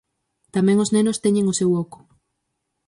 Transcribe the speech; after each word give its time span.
Tamén 0.55 0.77
os 0.83 0.91
nenos 0.95 1.21
teñen 1.23 1.45
o 1.51 1.57
seu 1.59 1.69
oco. 1.83 1.99